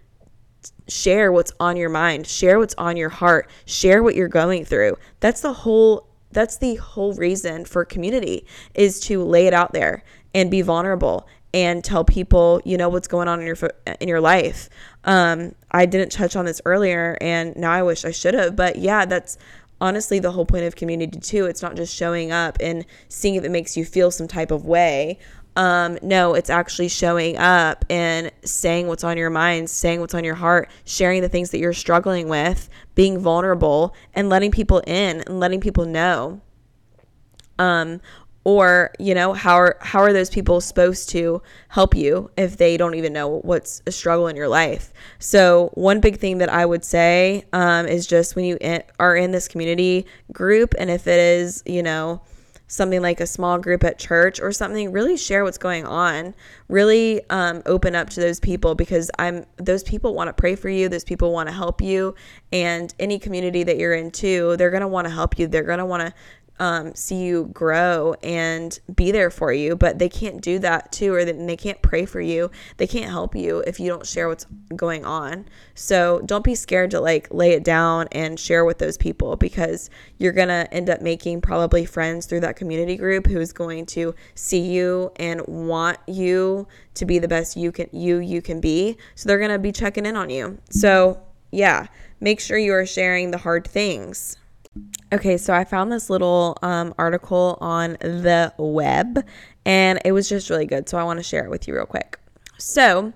[0.88, 4.98] Share what's on your mind, share what's on your heart, share what you're going through.
[5.20, 10.04] That's the whole that's the whole reason for community is to lay it out there
[10.34, 13.58] and be vulnerable and tell people you know what's going on in your
[14.00, 14.70] in your life.
[15.06, 18.78] Um, i didn't touch on this earlier and now i wish i should have but
[18.78, 19.38] yeah that's
[19.84, 21.46] honestly the whole point of community too.
[21.46, 24.66] It's not just showing up and seeing if it makes you feel some type of
[24.66, 25.20] way.
[25.56, 30.24] Um, no, it's actually showing up and saying what's on your mind, saying what's on
[30.24, 35.22] your heart, sharing the things that you're struggling with, being vulnerable, and letting people in
[35.22, 36.42] and letting people know.
[37.60, 38.02] Um,
[38.44, 42.78] or you know how are how are those people supposed to help you if they
[42.78, 44.94] don't even know what's a struggle in your life?
[45.20, 49.16] So one big thing that i would say um, is just when you in, are
[49.16, 52.22] in this community group and if it is you know
[52.74, 56.34] something like a small group at church or something really share what's going on.
[56.70, 60.70] Really um, open up to those people because i'm those people want to pray for
[60.70, 62.16] you those people want to help you
[62.52, 65.48] and any community that you're into they're going to want to help you.
[65.48, 66.14] They're going to want to
[66.60, 71.14] um, see you grow and be there for you, but they can't do that too,
[71.14, 72.52] or they can't pray for you.
[72.78, 74.46] They can't help you if you don't share what's
[74.76, 75.46] going on.
[75.74, 79.90] So don't be scared to like lay it down and share with those people because
[80.18, 84.62] you're gonna end up making probably friends through that community group who's going to see
[84.62, 88.98] you and want you to be the best you can you you can be.
[89.16, 90.60] So they're gonna be checking in on you.
[90.70, 91.20] So
[91.52, 91.88] yeah,
[92.20, 94.38] make sure you are sharing the hard things.
[95.12, 99.24] Okay, so I found this little um, article on the web
[99.66, 100.90] and it was just really good.
[100.90, 102.20] So I want to share it with you real quick.
[102.58, 103.14] So,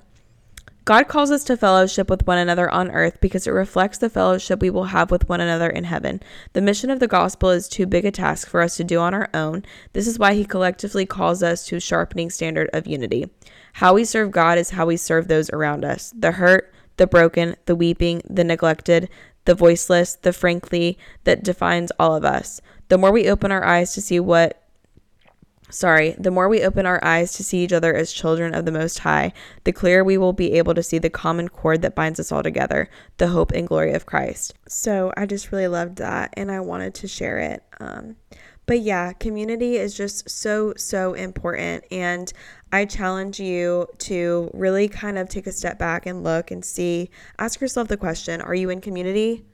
[0.87, 4.61] God calls us to fellowship with one another on earth because it reflects the fellowship
[4.61, 6.21] we will have with one another in heaven.
[6.53, 9.13] The mission of the gospel is too big a task for us to do on
[9.13, 9.65] our own.
[9.91, 13.29] This is why he collectively calls us to a sharpening standard of unity.
[13.73, 17.57] How we serve God is how we serve those around us the hurt, the broken,
[17.65, 19.09] the weeping, the neglected,
[19.47, 22.61] the voiceless, the frankly that defines all of us.
[22.89, 24.61] The more we open our eyes to see what
[25.69, 28.71] Sorry, the more we open our eyes to see each other as children of the
[28.71, 29.33] Most High,
[29.65, 32.41] the clearer we will be able to see the common cord that binds us all
[32.41, 34.53] together, the hope and glory of Christ.
[34.65, 37.63] So I just really loved that and I wanted to share it.
[37.81, 38.15] Um,
[38.67, 41.85] but yeah, community is just so, so important.
[41.89, 42.31] And
[42.71, 47.09] I challenge you to really kind of take a step back and look and see,
[47.39, 49.45] ask yourself the question Are you in community?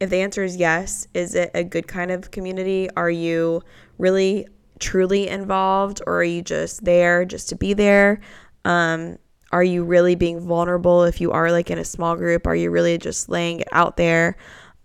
[0.00, 2.88] If the answer is yes, is it a good kind of community?
[2.96, 3.62] Are you
[3.98, 4.46] really
[4.78, 8.20] truly involved or are you just there just to be there?
[8.64, 9.18] Um,
[9.50, 12.46] are you really being vulnerable if you are like in a small group?
[12.46, 14.36] Are you really just laying it out there?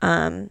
[0.02, 0.50] Um,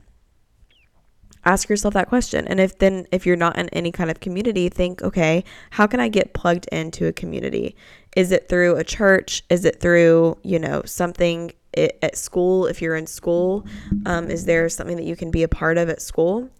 [1.46, 2.46] ask yourself that question.
[2.46, 6.00] And if then if you're not in any kind of community think okay how can
[6.00, 7.76] i get plugged into a community?
[8.16, 9.42] Is it through a church?
[9.48, 12.66] Is it through you know something at school?
[12.66, 13.66] If you're in school
[14.04, 16.50] um, is there something that you can be a part of at school?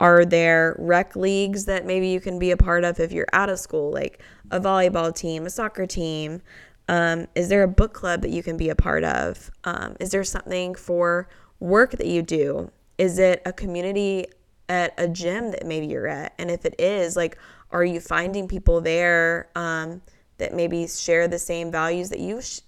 [0.00, 3.48] Are there rec leagues that maybe you can be a part of if you're out
[3.48, 4.20] of school like
[4.50, 6.42] a volleyball team a soccer team?
[6.86, 9.50] Um, is there a book club that you can be a part of?
[9.64, 11.28] Um, is there something for
[11.60, 14.26] work that you do is it a community
[14.68, 16.34] at a gym that maybe you're at?
[16.38, 17.38] And if it is, like,
[17.70, 20.00] are you finding people there um,
[20.38, 22.60] that maybe share the same values that you sh-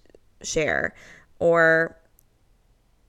[0.43, 0.95] share?
[1.39, 1.97] Or,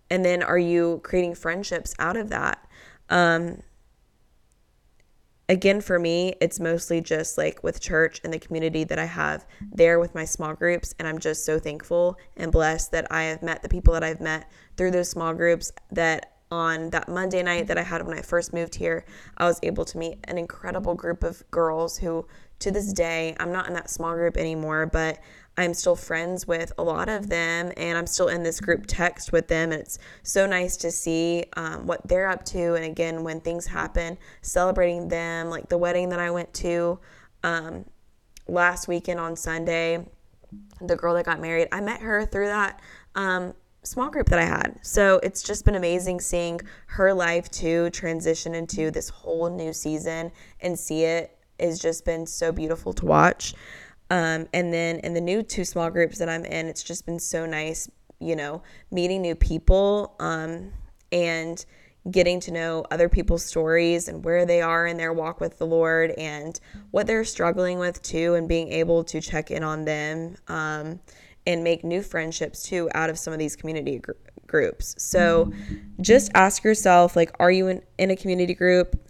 [0.10, 2.66] and then are you creating friendships out of that?
[3.10, 3.62] Um,
[5.50, 9.46] again, for me, it's mostly just like with church and the community that I have
[9.74, 10.94] there with my small groups.
[11.00, 14.22] And I'm just so thankful and blessed that I have met the people that I've
[14.22, 18.22] met through those small groups that on that Monday night that I had when I
[18.22, 19.06] first moved here,
[19.38, 22.26] I was able to meet an incredible group of girls who,
[22.60, 25.20] to this day, I'm not in that small group anymore, but
[25.58, 29.32] I'm still friends with a lot of them, and I'm still in this group text
[29.32, 29.72] with them.
[29.72, 32.76] And it's so nice to see um, what they're up to.
[32.76, 37.00] And again, when things happen, celebrating them, like the wedding that I went to
[37.44, 37.86] um,
[38.48, 40.08] last weekend on Sunday,
[40.80, 42.80] the girl that got married, I met her through that.
[43.16, 43.54] Um,
[43.88, 44.80] small group that I had.
[44.82, 50.32] So it's just been amazing seeing her life too transition into this whole new season
[50.62, 53.54] and see it has just been so beautiful to watch.
[54.10, 57.20] Um, and then in the new two small groups that I'm in, it's just been
[57.20, 58.62] so nice, you know,
[58.92, 60.72] meeting new people um,
[61.12, 61.66] and
[62.10, 65.66] getting to know other people's stories and where they are in their walk with the
[65.66, 66.58] Lord and
[66.92, 70.38] what they're struggling with too, and being able to check in on them.
[70.48, 71.00] Um,
[71.48, 74.12] and make new friendships too out of some of these community gr-
[74.46, 74.94] groups.
[75.00, 75.52] So
[76.02, 79.02] just ask yourself like are you in, in a community group?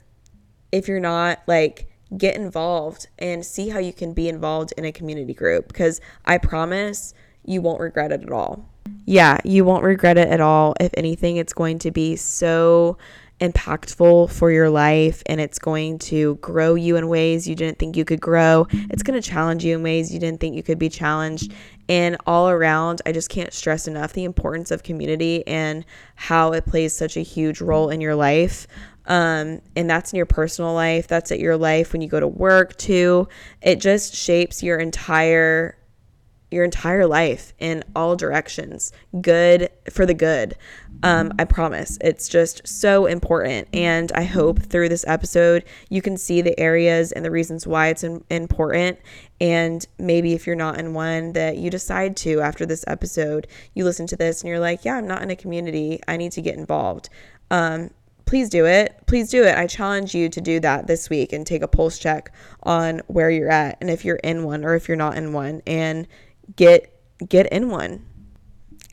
[0.71, 4.91] If you're not, like get involved and see how you can be involved in a
[4.93, 7.13] community group because I promise
[7.43, 8.69] you won't regret it at all.
[9.05, 10.75] Yeah, you won't regret it at all.
[10.79, 12.97] If anything, it's going to be so
[13.39, 17.95] impactful for your life and it's going to grow you in ways you didn't think
[17.95, 18.67] you could grow.
[18.71, 21.53] It's going to challenge you in ways you didn't think you could be challenged.
[21.89, 25.85] And all around, I just can't stress enough the importance of community and
[26.15, 28.67] how it plays such a huge role in your life.
[29.05, 32.27] Um, and that's in your personal life, that's at your life when you go to
[32.27, 33.29] work too.
[33.61, 35.76] It just shapes your entire
[36.49, 38.91] your entire life in all directions,
[39.21, 40.55] good for the good.
[41.03, 41.97] Um, I promise.
[42.01, 43.67] It's just so important.
[43.73, 47.87] And I hope through this episode, you can see the areas and the reasons why
[47.87, 48.99] it's in- important.
[49.39, 53.83] And maybe if you're not in one, that you decide to after this episode, you
[53.83, 55.99] listen to this and you're like, yeah, I'm not in a community.
[56.07, 57.09] I need to get involved.
[57.51, 57.91] Um,
[58.25, 58.95] please do it.
[59.07, 59.57] Please do it.
[59.57, 62.31] I challenge you to do that this week and take a pulse check
[62.63, 65.61] on where you're at and if you're in one or if you're not in one
[65.65, 66.07] and
[66.55, 66.93] get
[67.27, 68.05] get in one.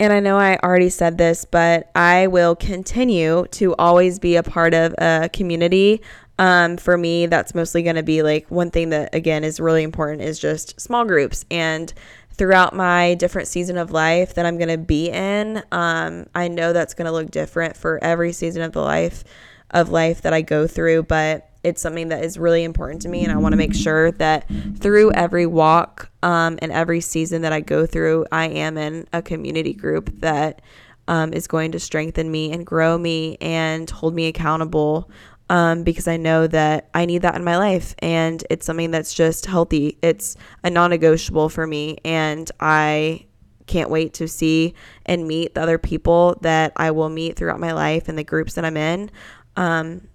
[0.00, 4.42] And I know I already said this, but I will continue to always be a
[4.42, 6.02] part of a community.
[6.36, 9.84] Um, for me, that's mostly going to be like one thing that, again, is really
[9.84, 11.44] important is just small groups.
[11.48, 11.92] And
[12.32, 16.72] throughout my different season of life that I'm going to be in, um, I know
[16.72, 19.22] that's going to look different for every season of the life
[19.70, 21.04] of life that I go through.
[21.04, 24.12] But it's something that is really important to me and i want to make sure
[24.12, 24.46] that
[24.78, 29.22] through every walk um, and every season that i go through i am in a
[29.22, 30.60] community group that
[31.08, 35.10] um, is going to strengthen me and grow me and hold me accountable
[35.50, 39.12] um, because i know that i need that in my life and it's something that's
[39.12, 39.98] just healthy.
[40.02, 43.26] It's a non-negotiable for me and i
[43.66, 44.74] can't wait to see
[45.06, 48.54] and meet the other people that i will meet throughout my life and the groups
[48.54, 49.10] that i'm in.
[49.56, 50.08] Um,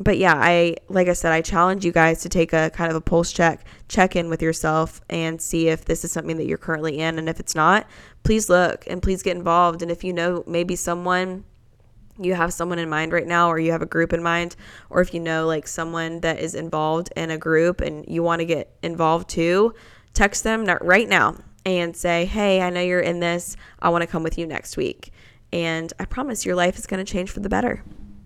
[0.00, 2.96] but yeah, I like I said, I challenge you guys to take a kind of
[2.96, 6.58] a pulse check, check in with yourself and see if this is something that you're
[6.58, 7.86] currently in and if it's not,
[8.22, 11.44] please look and please get involved and if you know maybe someone
[12.18, 14.56] you have someone in mind right now or you have a group in mind
[14.88, 18.40] or if you know like someone that is involved in a group and you want
[18.40, 19.74] to get involved too,
[20.14, 21.36] text them right now
[21.66, 23.54] and say, "Hey, I know you're in this.
[23.80, 25.12] I want to come with you next week."
[25.52, 27.82] And I promise your life is going to change for the better.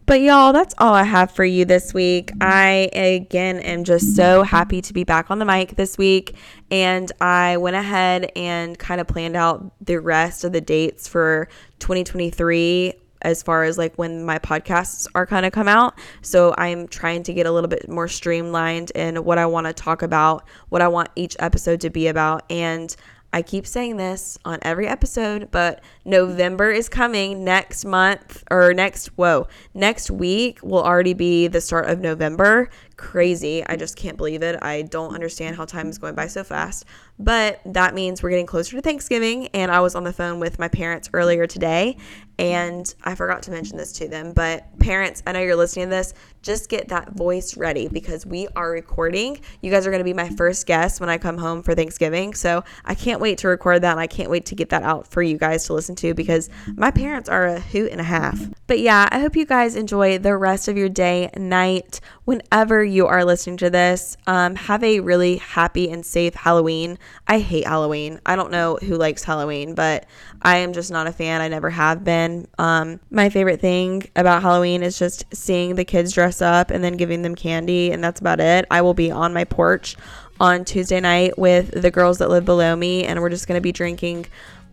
[0.06, 2.30] But y'all, that's all I have for you this week.
[2.38, 6.36] I again am just so happy to be back on the mic this week.
[6.70, 11.48] And I went ahead and kind of planned out the rest of the dates for
[11.78, 12.92] 2023
[13.22, 15.98] as far as like when my podcasts are kind of come out.
[16.20, 19.72] So I'm trying to get a little bit more streamlined in what I want to
[19.72, 22.44] talk about, what I want each episode to be about.
[22.50, 22.94] And
[23.34, 29.08] I keep saying this on every episode, but November is coming next month or next,
[29.18, 32.70] whoa, next week will already be the start of November.
[32.96, 33.64] Crazy.
[33.66, 34.62] I just can't believe it.
[34.62, 36.84] I don't understand how time is going by so fast.
[37.18, 39.48] But that means we're getting closer to Thanksgiving.
[39.48, 41.96] And I was on the phone with my parents earlier today
[42.38, 45.90] and I forgot to mention this to them, but parents, I know you're listening to
[45.90, 49.40] this, just get that voice ready because we are recording.
[49.60, 52.34] You guys are going to be my first guests when I come home for Thanksgiving.
[52.34, 55.06] So I can't wait to record that and I can't wait to get that out
[55.06, 58.40] for you guys to listen to because my parents are a hoot and a half.
[58.66, 63.06] But yeah, I hope you guys enjoy the rest of your day, night, whenever you
[63.06, 64.16] are listening to this.
[64.26, 66.98] Um, have a really happy and safe Halloween.
[67.26, 68.20] I hate Halloween.
[68.24, 70.06] I don't know who likes Halloween, but
[70.42, 71.40] I am just not a fan.
[71.40, 72.46] I never have been.
[72.58, 76.96] Um, my favorite thing about Halloween is just seeing the kids dress up and then
[76.96, 78.66] giving them candy, and that's about it.
[78.70, 79.96] I will be on my porch
[80.40, 83.62] on Tuesday night with the girls that live below me, and we're just going to
[83.62, 84.26] be drinking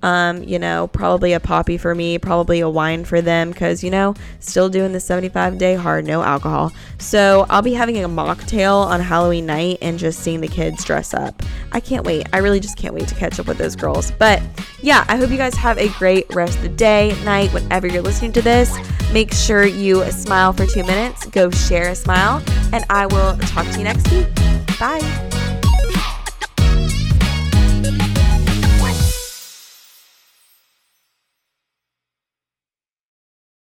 [0.04, 3.92] um, you know, probably a Poppi for me, probably a wine for them because, you
[3.92, 6.72] know, still doing the 75 day hard, no alcohol.
[6.98, 11.14] So I'll be having a mocktail on Halloween night and just seeing the kids dress
[11.14, 11.42] up.
[11.72, 12.28] I can't wait.
[12.34, 14.12] I really just can't wait to catch up with those girls.
[14.12, 14.42] But
[14.82, 18.02] yeah, I hope you guys have a great rest of the day, night, whenever you're
[18.02, 18.76] listening to this.
[19.12, 22.42] Make sure you smile for two minutes, go share a smile,
[22.72, 24.28] and I will talk to you next week.
[24.80, 25.51] Bye.